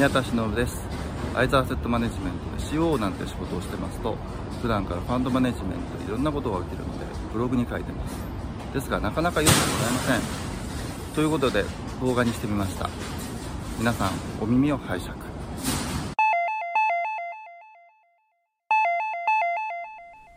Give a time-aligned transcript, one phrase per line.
[0.00, 0.80] 宮田忍です。
[1.34, 4.16] アイザーセットマネジメントで CO なんて仕事をしてますと
[4.62, 7.04] 普段からファンドマネジメントいろんなことが起きるので
[7.34, 8.16] ブログに書いてます。
[8.72, 11.14] ですがなかなか読んでもらえません。
[11.14, 11.66] ということで
[12.00, 12.88] 動画にしてみました。
[13.78, 14.10] 皆さん
[14.40, 15.12] お耳を拝借。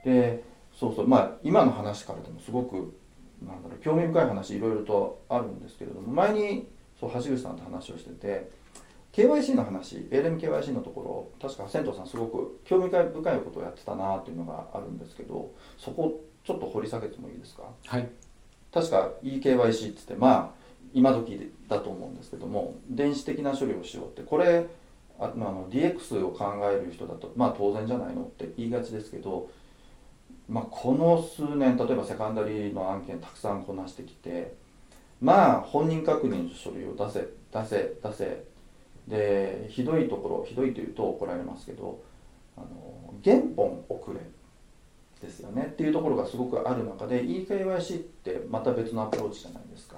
[0.03, 0.43] で
[0.77, 1.07] そうそう。
[1.07, 2.99] まあ今の話からでもすごく
[3.41, 6.67] なんだろう興味深い話いろいろとあるんですけれども前に
[6.99, 8.51] そう橋口さんと話をしてて
[9.13, 17.63] KYC の話 ALMKYC のところ確か仙藤さんすごく興味深いことをやってたなっていうのがあるんですけどそこちょっと掘り下げてもいいですか？
[17.85, 18.09] はい。
[18.73, 20.63] 確か eKYC ってってまあ
[20.93, 24.23] 今時だと思うんですけども電子的な処理をしようって。
[24.23, 24.65] これ
[25.19, 29.49] あの DX を考える人だとまあ当然じゃないのって言いがちですけど
[30.49, 34.53] まあ、この数年例えばセカンダリーの案件たくさんこなしてきて
[35.21, 38.43] まあ本人確認の書類を出せ出せ出せ
[39.07, 42.01] でひどいところひどいというと怒られますけど
[42.57, 44.19] あの原本遅れ
[45.21, 45.69] ですよね。
[45.71, 49.97] っていうところがすごくある中で eKYC ってまた別のアプローチじゃないですか。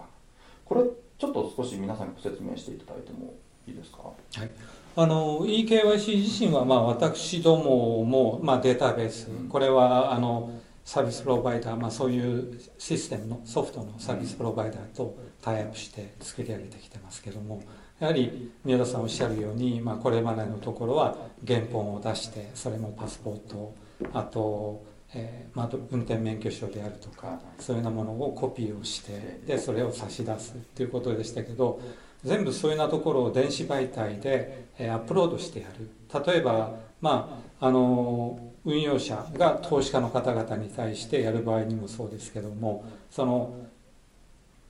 [0.65, 0.83] これ
[1.17, 3.33] ちょっと少し皆さんにご説明していただいても
[3.67, 3.99] いいですか？
[3.99, 4.13] は
[4.45, 4.49] い。
[4.97, 10.51] あの eKYC 自身は、まあ、私どもも、まあ、データベース、これはあの
[10.85, 17.61] サービスプロバイダー、まあ、そういうシステムのソフトのサービスプロバイダーとタイアップして作り上げてきてますけども
[17.99, 21.15] やはり宮田さんおっしゃるように、まあ、これまでのところは
[21.47, 23.73] 原本を出してそれもパスポート
[24.13, 31.79] あと、えーまあ、運転免許証であるとかそういうようなものをコピーをしてでそれを差し出すということでしたけど
[32.23, 35.87] 全部そういうようなところを電子媒体で、えアップロードしてやる。
[36.25, 43.53] 例えば、まあ、あの運用者が投資家の方々に対してやる場合にもそうですけどもその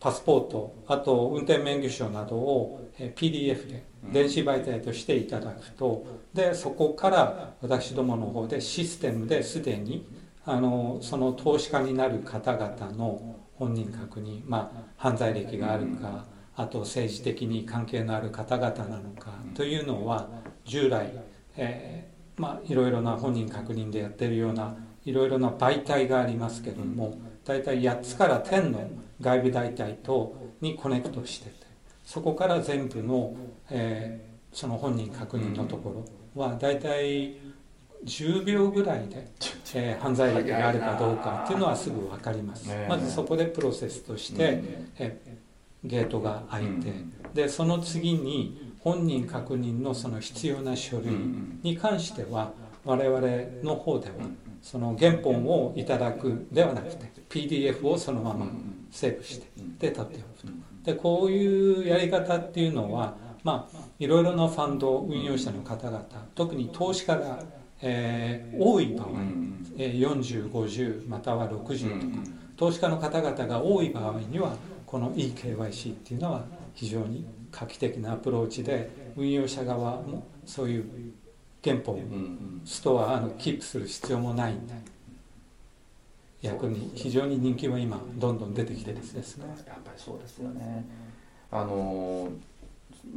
[0.06, 10.08] パスポートあと運転免許証などを PDF で電子媒体としていただくとでそこから私どもの方でシステムですでに
[10.46, 20.30] あのその投資家になる方々の本人確認、まあ、犯罪歴があるか、あと政治的に関係のある方々なのかというのは
[20.66, 21.14] 従来、
[21.58, 28.90] えー、まあ、いろいろな本人確認でやってるようないろいろな媒体がありますけども大体8つから10の
[29.22, 31.56] 外部媒体とにコネクトしてて
[32.04, 33.36] そこから全部の、
[33.70, 36.06] えー、その本人確認のとこ
[36.36, 37.38] ろは大体
[38.04, 39.28] 10秒ぐらいで、
[39.74, 42.70] えー、犯罪歴があるかどうかっていうのはすぐ分かります。
[42.88, 44.62] まずそこでプロセスとして、
[45.00, 45.46] えー
[45.86, 46.92] ゲートが開いて、
[47.34, 51.14] でその次に本人確認のその必要な書類
[51.62, 52.52] に関しては
[52.84, 53.22] 我々
[53.64, 54.16] の方では
[54.66, 58.48] その原本をいただくではなくて PDF をそのまま
[58.90, 60.48] セーブしてで立っておくと。
[60.84, 67.44] でこういうやり方っていうのはまあいろいろなファンド運用者の方々特に投資家が、
[67.84, 69.08] えー、多い場合、
[69.78, 72.24] えー、4050または60とか
[72.58, 74.56] 投資家の方々が多い場合には
[74.88, 76.44] この eKYC っていうのは
[76.74, 81.14] 非常に画期的なアプローチで運用者側もそういう
[81.66, 84.74] 原本ストアのキープする必要もないんで
[86.42, 89.24] 逆に非常に人気は今どんどん出てきてですね。
[89.66, 90.86] やっぱりそうですよね。
[91.52, 92.30] あの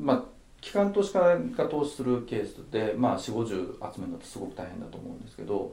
[0.00, 0.24] まあ
[0.60, 5.72] 機関投資家が投資するケースで、まあ、4 5 0集めるのってすごく大変だと思うんですけど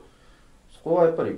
[0.72, 1.32] そこはやっぱり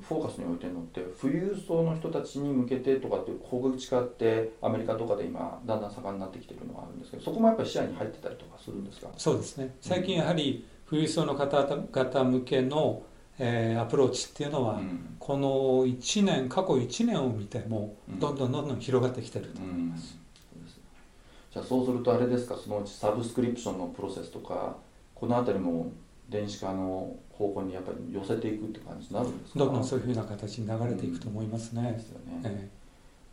[0.00, 9.08] フォーカスに置いてるのって富裕層の人たちに向けてとかっていう小口化ってアメリカとかで今だんだん盛んになってきてるのがあるんですけどそこもやっぱり視野に入ってたりとかするんですか？
[9.18, 9.74] そうですね。
[9.80, 13.02] 最近やはり富裕層の方々向けの、
[13.40, 15.48] えー、アプローチっていうのは、うん、この
[15.84, 20.16] 1年過去1年を見てもどんどんどんどん広がってきてると思います、
[20.54, 20.62] うん。
[20.62, 20.68] うん、
[21.50, 22.56] じゃあそうするとあれですか？
[22.56, 24.76] そのうちサブスクリプションのプロセスとか
[25.16, 25.90] この辺りも
[26.28, 29.58] 電子化の方向にやっぱり寄せていくって感じになるんですか？
[29.58, 31.82] どんどんそういうふうな形に流れていくと思いますね。
[31.82, 32.68] うん、ですよね、え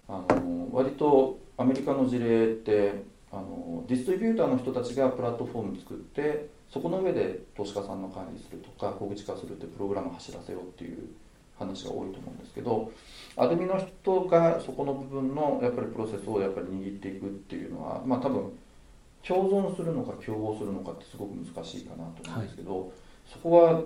[0.09, 10.97] ー、あの割とアメリカの事例ってあのディストリビューターの人たちがプラットフォーム作ってそこの上で投資家さんの管理するとか小口化するってプログラムを走らせようっていう
[11.57, 12.91] 話が多いと思うんですけど
[13.37, 18.51] アドミの人がそこの部分のやっぱりプロセスをやっぱり握っていくっていうのはまあ多分
[19.25, 22.89] 共存するのか競合するのかってすごく難しいかなと思うんですけど、はい
[23.31, 23.81] そこは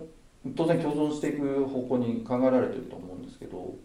[0.56, 3.76] 当然共存していく方向に考えられてると思うんですけど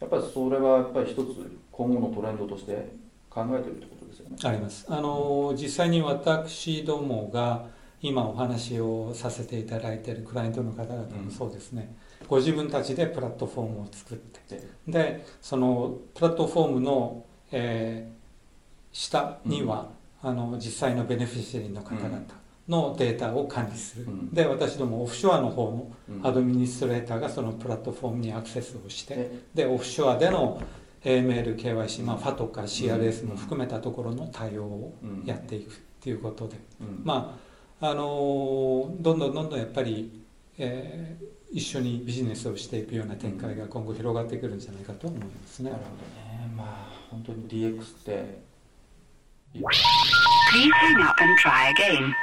[0.00, 2.92] やっぱりそれはやっぱり一つ今後のトレンドとして
[3.32, 4.36] 考えてるってことですよね。
[4.44, 4.84] あります。
[4.88, 7.66] あの実際に私どもが
[8.02, 14.60] 今お話をさせていただいているクライアントの方々もそうですね、うん、ご自分たちでプラットフォームを作って。
[14.86, 18.14] でそのプラットフォームの、えー、
[18.92, 19.90] 下には、
[20.22, 22.22] うん、あの実際のベネフィシャリーの方々、
[22.68, 24.32] のデータを管理する、うん。
[24.32, 26.26] で私どもオフショアの方のうん。
[26.26, 30.60] アドミニストレーターがそのプラットフォームにアクセスをして、えでオフショアでの
[31.04, 37.00] AML、KYC、まあ、ファとか CRS も含めたところの対応をうんやっていくっていうことで、うん。
[37.04, 37.38] ま
[37.80, 40.22] ああのーどんどんどんどんやっぱり、
[40.58, 45.70] えー一緒にビジネスをしていくような展開が今後広がってくるんじゃないかと思いますね。
[45.70, 45.82] なる。
[45.84, 46.50] ほどね。
[46.56, 48.40] まあ本当に DX って。
[49.54, 52.14] Please hang up and try again.